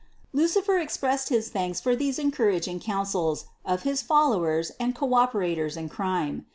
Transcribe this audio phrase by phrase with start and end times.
[0.33, 5.77] Lucifer expressed his thanks for these encourag ing counsels of his followers and co operators
[5.77, 6.47] in crime.